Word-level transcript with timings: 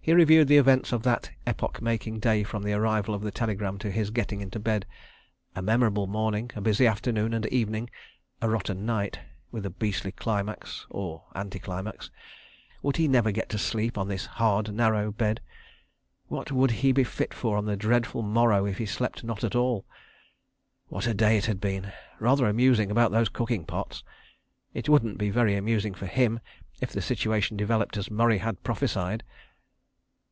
He 0.02 0.14
reviewed 0.14 0.48
the 0.48 0.56
events 0.56 0.92
of 0.92 1.02
that 1.02 1.30
epoch 1.46 1.82
making 1.82 2.20
day 2.20 2.42
from 2.42 2.62
the 2.62 2.72
arrival 2.72 3.14
of 3.14 3.20
the 3.20 3.30
telegram 3.30 3.76
to 3.80 3.90
his 3.90 4.08
getting 4.08 4.40
into 4.40 4.58
bed.... 4.58 4.86
A 5.54 5.60
memorable 5.60 6.06
morning, 6.06 6.50
a 6.56 6.62
busy 6.62 6.86
afternoon 6.86 7.34
and 7.34 7.44
evening, 7.48 7.90
a 8.40 8.48
rotten 8.48 8.86
night—with 8.86 9.66
a 9.66 9.68
beastly 9.68 10.10
climax—or 10.10 11.24
anti 11.34 11.58
climax.... 11.58 12.10
Would 12.82 12.96
he 12.96 13.08
never 13.08 13.30
get 13.30 13.50
to 13.50 13.58
sleep 13.58 13.98
on 13.98 14.08
this 14.08 14.24
hard, 14.24 14.72
narrow 14.72 15.12
bed?... 15.12 15.42
What 16.28 16.50
would 16.50 16.70
he 16.70 16.92
be 16.92 17.04
fit 17.04 17.34
for 17.34 17.58
on 17.58 17.66
the 17.66 17.76
dreadful 17.76 18.22
morrow 18.22 18.64
if 18.64 18.78
he 18.78 18.86
slept 18.86 19.22
not 19.22 19.44
at 19.44 19.54
all?... 19.54 19.84
What 20.88 21.06
a 21.06 21.12
day 21.12 21.36
it 21.36 21.44
had 21.44 21.60
been! 21.60 21.92
Rather 22.18 22.46
amusing 22.48 22.90
about 22.90 23.12
those 23.12 23.28
cooking 23.28 23.66
pots. 23.66 24.02
It 24.72 24.88
wouldn't 24.88 25.18
be 25.18 25.28
very 25.28 25.56
amusing 25.56 25.92
for 25.92 26.06
him 26.06 26.40
if 26.80 26.90
the 26.90 27.02
situation 27.02 27.58
developed 27.58 27.98
as 27.98 28.10
Murray 28.10 28.38
had 28.38 28.62
prophesied. 28.62 29.24